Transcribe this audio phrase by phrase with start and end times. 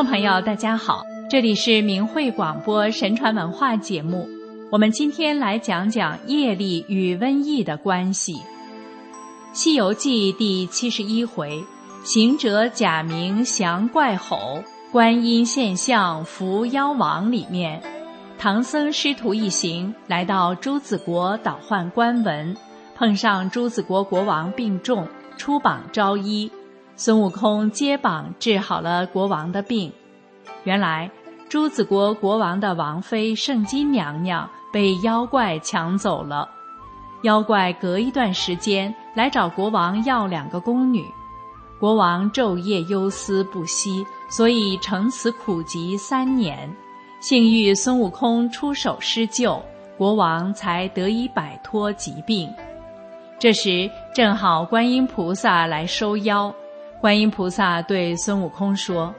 [0.00, 4.26] 众朋友，大家好，这里是明慧广播神传文化节目。
[4.72, 8.32] 我们今天来讲讲业力与瘟疫的关系。
[9.52, 11.62] 《西游记》第七十一回，
[12.02, 17.82] 行者假名降怪吼，观音现象伏妖王里面，
[18.38, 22.56] 唐僧师徒一行来到朱子国倒换官文，
[22.96, 26.50] 碰上朱子国国王病重，出榜招医。
[27.02, 29.90] 孙悟空接榜治好了国王的病。
[30.64, 31.10] 原来
[31.48, 36.46] 朱子国国王的王妃圣金娘娘被妖怪抢走了。
[37.22, 41.02] 妖怪隔一段时间来找国王要两个宫女，
[41.78, 46.70] 国王昼夜忧思不息，所以承此苦疾三年。
[47.18, 49.58] 幸遇孙悟空出手施救，
[49.96, 52.46] 国王才得以摆脱疾病。
[53.38, 56.54] 这时正好观音菩萨来收妖。
[57.00, 59.14] 观音菩萨对孙悟空说：“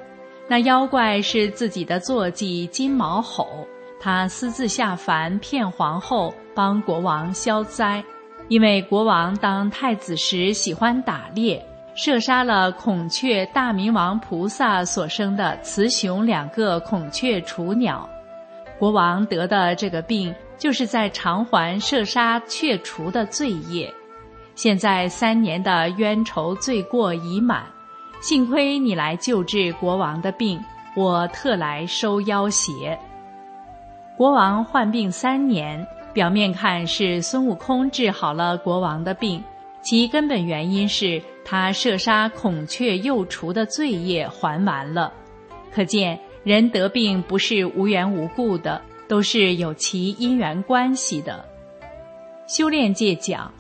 [0.47, 3.67] 那妖怪是自己的坐骑金毛吼，
[3.99, 8.03] 他私自下凡骗皇后，帮国王消灾。
[8.49, 11.65] 因为国王当太子时喜欢打猎，
[11.95, 18.07] 射杀了孔雀大明王菩萨所生的雌雄两个孔雀雏鸟。
[18.77, 23.91] 国王得的这个病，就是在偿还射杀雀雏的罪业。”
[24.53, 27.63] 现在三年的冤仇罪过已满，
[28.21, 30.63] 幸亏你来救治国王的病，
[30.95, 32.99] 我特来收妖邪。
[34.17, 39.43] 国王患病三年，表面看是孙悟空治好了国王的病，
[39.81, 45.11] 其根本原因是他射杀孔雀幼雏的罪业还完了。
[45.73, 51.43] 可见人得病不是无缘无故的，都是有其因缘关系的。
[52.45, 53.52] 修炼界讲。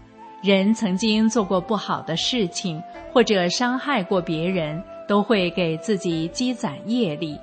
[0.41, 2.81] 人曾经做过不好的事情，
[3.13, 7.39] 或者伤害过别人，都会给自己积攒业力。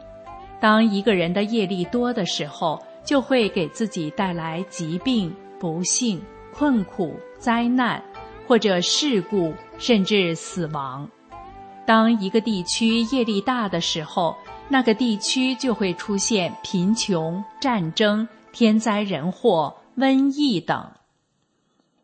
[0.60, 6.20] 当一个人的业力多的时候，就会给自己带来疾病、不幸、
[6.52, 8.02] 困苦、灾难，
[8.46, 11.08] 或者事故，甚至死亡。
[11.86, 14.36] 当一个地区业力大的时候，
[14.68, 20.76] 那个地区就会出现贫穷、战争、天灾人祸、瘟疫等。《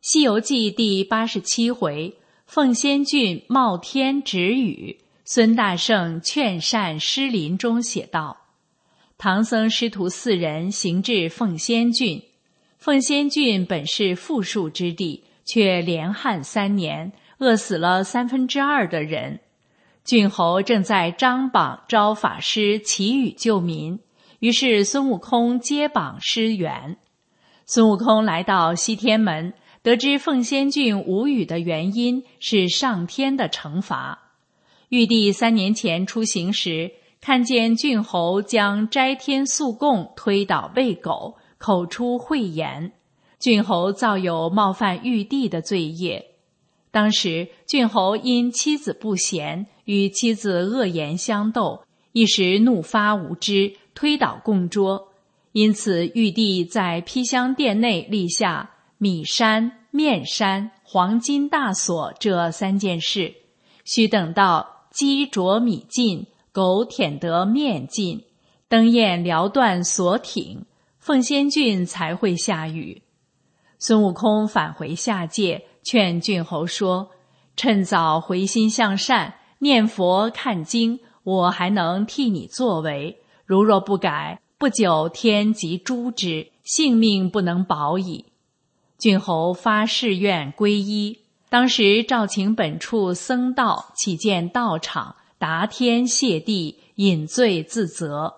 [0.06, 8.36] 西游记》第八十七回，凤仙郡冒天止雨，孙大圣劝善施林中写道：
[9.16, 12.22] 唐僧师徒四人行至凤仙郡，
[12.76, 19.40] 凤仙郡本是富庶之地，却连旱三年，饿死了三分之二的人。
[20.04, 23.98] 郡侯正在张榜招法师祈雨救民，
[24.40, 26.98] 于是孙悟空接榜施援。
[27.64, 29.54] 孙悟空来到西天门。
[29.84, 34.32] 得知凤仙郡无雨的原因是上天的惩罚。
[34.88, 36.90] 玉帝三年前出行时，
[37.20, 42.92] 看见郡侯将斋天素供推倒喂狗，口出秽言，
[43.38, 46.30] 郡侯造有冒犯玉帝的罪业。
[46.90, 55.08] 当时郡侯因妻子不贤，与妻子恶言相斗，一时怒发无知，推倒供桌。
[55.52, 58.70] 因此，玉帝在披香殿内立下。
[58.98, 63.34] 米山、面山、黄金大锁这三件事，
[63.84, 68.24] 须等到鸡啄米尽，狗舔得面尽，
[68.68, 70.64] 灯焰燎断锁挺，
[70.98, 73.02] 凤仙郡才会下雨。
[73.78, 77.10] 孙悟空返回下界，劝郡侯说
[77.56, 83.20] ：“趁早回心向善，念佛看经，我还能替你作为。
[83.44, 88.24] 如若不改，不久天即诛之，性命不能保矣。”
[89.04, 91.18] 郡侯发誓愿皈依，
[91.50, 98.32] 当时召请本处僧道起见道场，答天谢地，饮醉自责。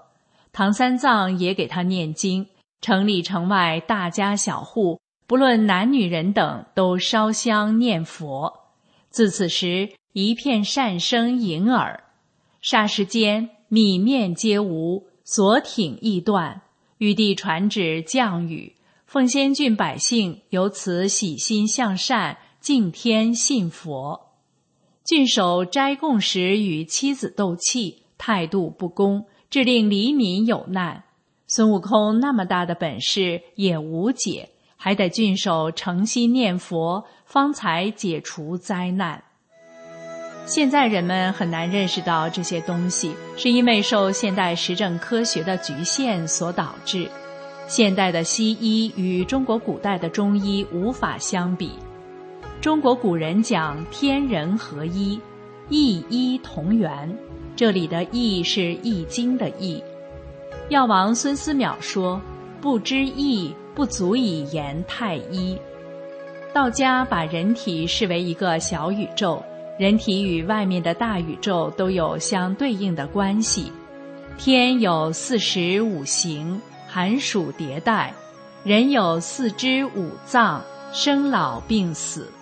[0.52, 2.48] 唐三藏也给他念经，
[2.80, 8.52] 城里城外大家小户，不论男女人等，都烧香念佛。
[9.08, 12.02] 自此时，一片善声盈耳。
[12.60, 16.62] 霎时间，米面皆无，所挺亦断。
[16.98, 18.74] 玉帝传旨降雨。
[19.06, 24.32] 奉仙郡百姓由此喜心向善，敬天信佛。
[25.04, 31.04] 郡守斋供时与妻子斗气，态度不公，致令黎民有难。
[31.46, 39.22] 孙悟空那么大的本事也无解，还得郡守诚心念佛，方才解除灾难。
[40.46, 47.08] 现在人们很难认识到这些东西，是因为受现代实证科学的局限所导致。
[47.66, 51.72] 现代的西医与中国古代的中医无法相比。
[52.60, 55.20] 中国古人讲天人合一，
[55.68, 57.16] 一医同源，
[57.54, 59.82] 这里的“易”是《易经》的“易”。
[60.70, 62.20] 药王孙思邈说
[62.60, 65.58] ：“不知易，不足以言太一。”
[66.52, 69.42] 道家把人体视为一个小宇宙，
[69.78, 73.70] 人体与外面的大宇宙都有相对应的关系。
[74.38, 76.60] 天有四时五行，
[76.96, 78.10] 寒暑迭代；
[78.64, 80.64] 人有四肢五脏，
[80.94, 82.32] 生老病死。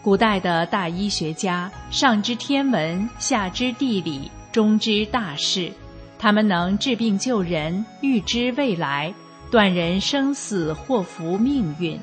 [0.00, 4.30] 古代的大医学家上知天文，下知地理。
[4.52, 5.72] 中知大事，
[6.20, 9.12] 他们能治病救人，预知未来，
[9.50, 11.98] 断人生死，祸福命运。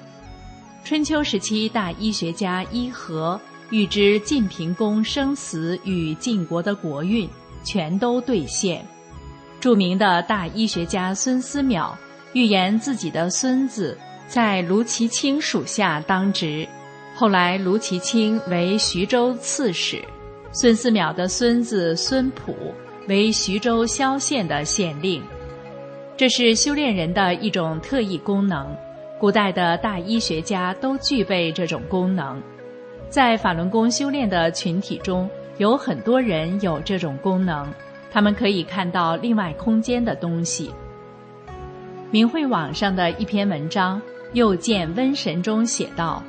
[0.84, 7.30] 春秋时期，大医学家伊和预知晋平公生死与晋国的国运，
[7.64, 8.86] 全都兑现。
[9.60, 11.92] 著名的大医学家孙思邈
[12.34, 16.68] 预言自己的孙子在卢其卿属下当职，
[17.16, 20.04] 后来卢其卿为徐州刺史。
[20.52, 22.56] 孙思邈的孙子孙普
[23.08, 25.22] 为徐州萧县的县令，
[26.16, 28.76] 这是修炼人的一种特异功能。
[29.20, 32.42] 古代的大医学家都具备这种功能，
[33.10, 37.68] 在法轮功修炼的群体中，有很多人有这种功能，
[38.18, 40.72] 他们可以看到另外空间的东西。
[42.10, 44.02] 明慧网上的一篇文章
[44.34, 46.24] 《又见瘟神》中写道。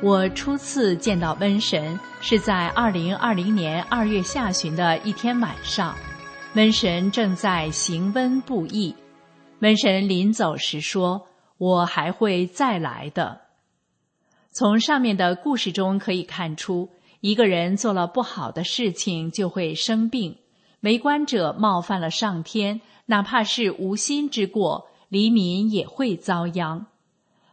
[0.00, 5.94] 我初次见到瘟神是在二零二零年二月下旬的一天晚上，
[6.54, 8.94] 瘟神正在行瘟布疫。
[9.60, 11.26] 瘟神临走时说
[11.58, 13.38] ：“我还会再来的。”
[14.50, 16.88] 从上面的故事中可以看出，
[17.20, 20.34] 一个人做了不好的事情就会生病，
[20.80, 26.86] 为官者冒犯了上天，哪怕是无心之过，黎民也会遭殃。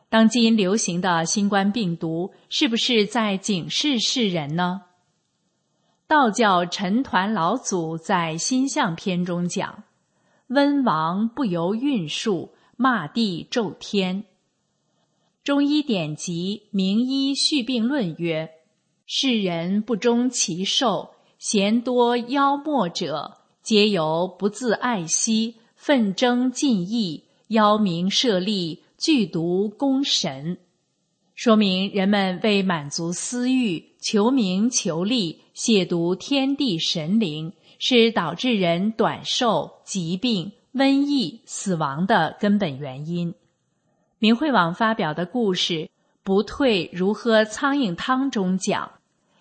[0.10, 4.84] 当今流行的新冠病毒，是不是在警示世人呢？
[6.08, 9.84] 道教陈团老祖在《心相篇》中讲
[10.48, 14.26] ：“温王不由运数，骂地咒天。”
[15.44, 18.52] 中医典籍《名医续病论》曰
[19.08, 21.15] ：“世人不忠其寿，
[21.48, 30.58] 贤多妖魔者，皆由不自爱惜，奋争进益，邀名设立。”剧毒攻神，
[31.36, 43.32] 说明人们为满足私欲、求名求利、亵渎天地神灵，是导致人短寿、疾病、瘟疫、死亡的根本原因。
[44.18, 45.74] 明慧网发表的故事
[46.24, 48.94] 《不退如喝苍蝇汤》中讲，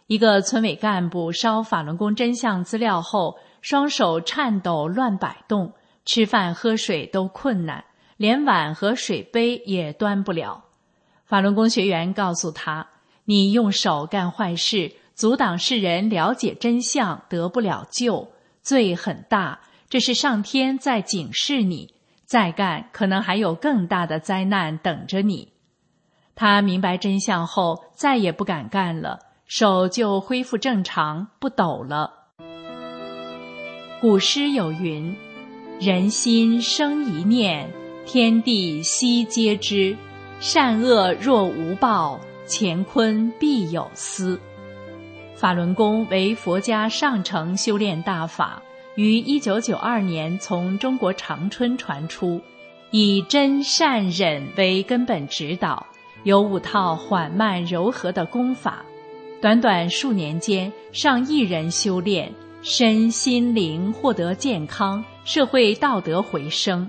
[0.07, 5.73] 一个村委干部烧法轮功真相资料后，双手颤抖、乱摆动，
[6.05, 7.85] 吃饭喝水都困难。
[8.17, 10.65] 连碗和水杯也端不了。
[11.25, 12.87] 法轮功学员告诉他
[13.25, 18.31] ：“你用手干坏事，阻挡世人了解真相，得不了救，
[18.63, 19.59] 罪很大。
[19.89, 25.53] 这是上天在警示你，再干可能还有更大的灾难等着你。”
[26.37, 32.13] 他明白真相后，再也不敢干了，手就恢复正常，不抖了。
[34.01, 35.15] 古诗有云
[35.81, 37.71] ：“人心生一念。”
[38.07, 39.97] 天地悉皆知，
[40.39, 44.39] 善恶若无报，乾坤必有私。
[45.35, 48.63] 法轮功为佛家上乘修炼大法，
[48.95, 52.43] 于一九九二年从中国长春传出，
[52.91, 55.87] 以真善忍为根本指导，
[56.25, 58.85] 有五套缓慢柔和的功法。
[59.45, 62.33] 短短数年间，上亿人修炼，
[62.63, 66.89] 身心灵获得健康，社会道德回升。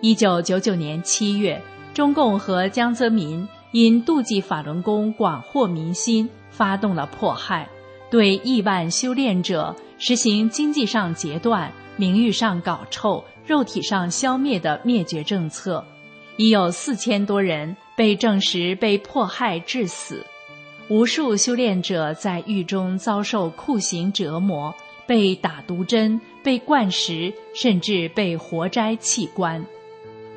[0.00, 1.60] 一九九九年七月，
[1.92, 7.68] 中共和江泽民因妒忌法轮功广获民心，发动了迫害，
[8.08, 15.84] 对亿万修炼者实行经济上截断、名誉上搞臭、肉体上消灭的灭绝政策，
[16.36, 20.24] 已有四千多人被证实被迫害致死，
[20.90, 24.74] 无数修炼者在狱中遭受酷刑折磨，
[25.06, 29.64] 被打毒针、被灌食，甚至被活摘器官。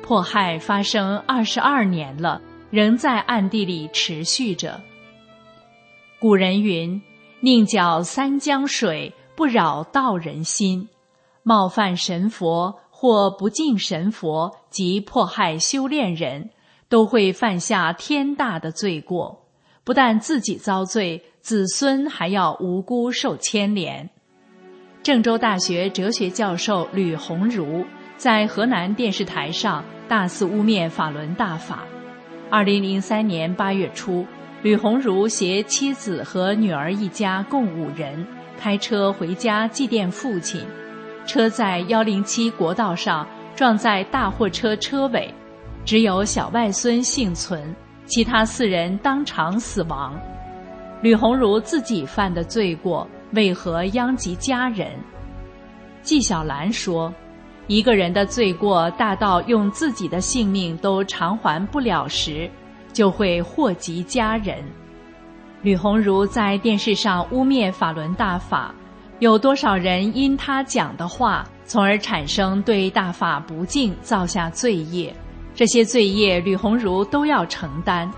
[0.02, 2.40] 迫害发生二十二年了，
[2.70, 4.80] 仍在暗地里持续着。
[6.18, 7.00] 古人云
[7.40, 10.88] ：“宁搅三江水，不扰道人心。”
[11.44, 16.48] 冒犯神佛或不敬神佛及迫害修炼人，
[16.88, 19.44] 都会犯下天大的罪过。
[19.88, 24.06] 不但自己遭罪，子孙还要无辜受牵连。
[25.02, 27.82] 郑州大学哲学教授吕鸿儒
[28.18, 29.82] 在河南电视台上。
[30.06, 31.84] 大肆污蔑法轮大法。
[32.50, 34.26] 二零零三年八月初，
[34.62, 38.26] 吕鸿儒携妻子和女儿一家共五人，
[38.58, 40.62] 开车回家祭奠父亲，
[41.26, 43.26] 车在幺零七国道上
[43.56, 45.32] 撞在大货车车尾，
[45.84, 47.74] 只有小外孙幸存，
[48.08, 50.18] 其他四人当场死亡。
[51.00, 54.90] 吕鸿儒自己犯的罪过，为何殃及家人？
[56.02, 57.12] 纪晓岚说
[57.68, 62.50] ：“一个人的罪过大到用自己的性命都偿还不了时，
[62.92, 64.64] 就会祸及家人。”
[65.62, 68.74] 吕鸿儒在电视上污蔑法轮大法，
[69.18, 75.14] 有多少人因他讲的话，从而产生对大法不敬，造下罪业？
[75.58, 78.08] 这些罪业，吕鸿儒都要承担。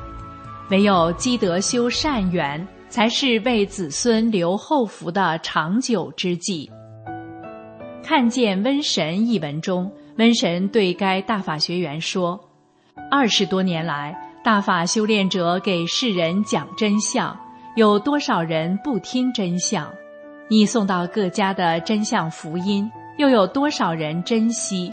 [0.69, 6.71] 唯有积德修善缘，才是为子孙留后福的长久之计。
[8.03, 12.39] 看见瘟神一文中，瘟神对该大法学员说
[13.11, 17.35] ：“二十多年来。”大法修炼者给世人讲真相，
[17.75, 19.91] 有多少人不听真相？
[20.51, 24.93] 你送到各家的真相福音，又有多少人珍惜？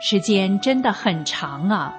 [0.00, 1.96] 时间真的很长啊！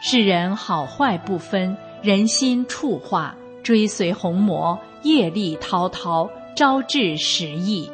[0.00, 7.90] 世人好坏不分，人心处化，追随红魔，业力滔滔，招致十亿。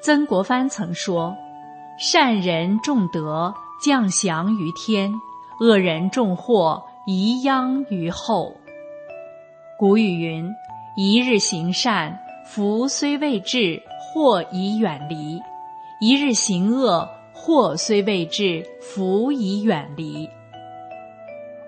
[0.00, 1.36] 曾国藩曾说
[1.98, 5.12] ：“善人重德，降祥于天；
[5.60, 8.54] 恶人重祸。”宜殃于后。
[9.78, 10.48] 古语云
[10.96, 15.40] ：“一日行善，福虽未至，祸已远离；
[15.98, 17.08] 一日行恶，
[17.42, 20.28] 祸虽未至，福已远离。”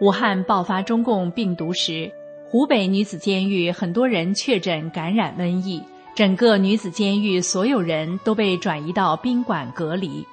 [0.00, 2.12] 武汉爆发中共病毒时，
[2.46, 5.82] 湖北女子监狱很多人确诊感染瘟疫，
[6.14, 10.26] 整个女子监狱所有人都被转移到宾馆隔离。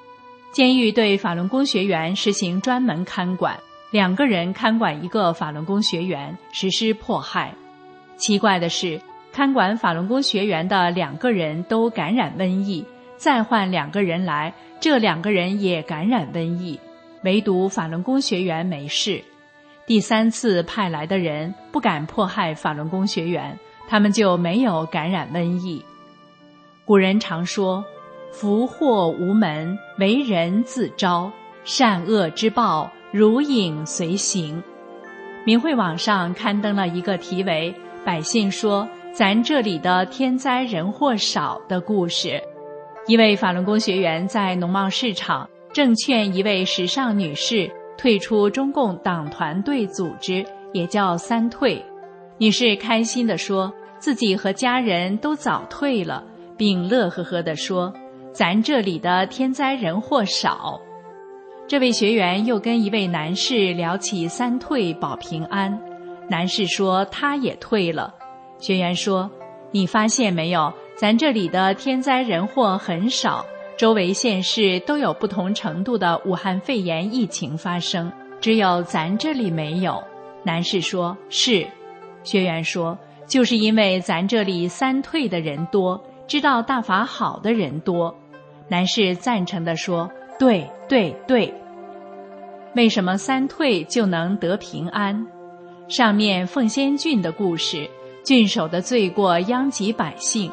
[0.52, 3.58] 监狱对法轮功学员实行专门看管。
[3.92, 7.56] 两个人看管一个法轮功学员实施迫害，
[8.18, 9.00] 奇怪的是，
[9.32, 12.84] 看管法轮功学员的两个人都感染瘟疫，
[13.20, 16.80] 再换两个人来，这两个人也感染瘟疫，
[17.24, 19.22] 唯独法轮功学员没事。
[19.86, 23.60] 第三次派来的人不敢迫害法轮功学员，
[23.90, 25.84] 他们就没有感染瘟疫。
[26.86, 27.84] 古人常说
[28.32, 31.30] ：“福祸无门，为人自招，
[31.66, 34.62] 善恶之报。”如影随形，
[35.44, 37.74] 明慧网上刊登了一个题为
[38.06, 42.40] “百姓说咱这里的天灾人祸少”的故事。
[43.10, 51.84] 一位法轮功学员在农贸市场正劝一位时尚女士退出中共党团队组织，也叫三退。
[52.38, 56.24] 女士开心地说自己和家人都早退了，
[56.56, 57.92] 并乐呵呵地说
[58.32, 60.80] ：“咱这里的天灾人祸少。”
[61.68, 65.82] 这位学员又跟一位男士聊起三退保平安，
[66.30, 68.14] 男士说他也退了。
[68.60, 69.28] 学员说
[69.74, 73.46] ：“你发现没有，咱这里的天灾人祸很少，
[73.78, 80.04] 周围县市都有不同程度的武汉肺炎疫情发生，只有咱这里没有。”
[80.44, 81.66] 男士说：“是。”
[82.26, 88.14] 学员说：“就是因为咱这里三退的人多，知道大法好的人多。”
[88.68, 90.12] 男士赞成的说。
[90.38, 91.54] 对对对，
[92.74, 95.28] 为什么三退就能得平安？
[95.88, 97.90] 上面凤仙郡的故事，
[98.24, 100.50] 郡守的罪过殃及百姓，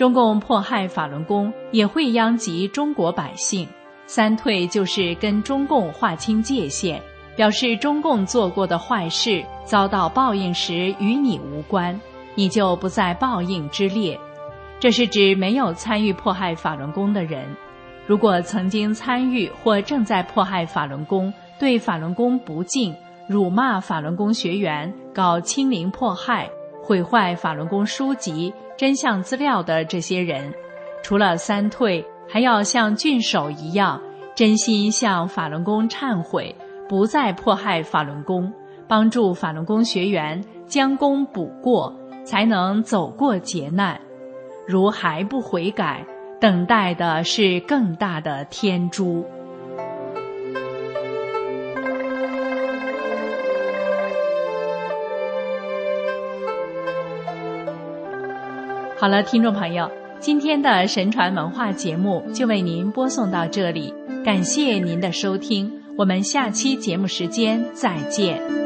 [0.00, 3.68] 中共迫害法轮功也会殃及中国百姓。
[4.06, 6.98] 三退就是跟中共划清界限，
[7.36, 12.00] 表示中共做过的坏事遭到报应时与你无关，
[12.34, 14.18] 你就不在报应之列。
[14.78, 17.44] 这是指没有参与迫害法轮功的人。
[18.06, 22.96] 如果曾经参与或正在迫害法轮功、对法轮功不敬、
[23.28, 26.48] 辱骂法轮功学员、搞清零迫害、
[26.90, 30.52] 毁坏法轮功书籍、真相资料的这些人，
[31.04, 34.02] 除了三退，还要像郡守一样，
[34.34, 36.52] 真心向法轮功忏悔，
[36.88, 38.52] 不再迫害法轮功，
[38.88, 41.94] 帮助法轮功学员将功补过，
[42.24, 43.96] 才能走过劫难。
[44.66, 46.04] 如还不悔改。
[46.40, 49.24] 等待的是更大的天诛。
[59.00, 68.59] 好了，听众朋友，今天的神传文化节目就为您播送到这里，感谢您的收听，我们下期节目时间再见。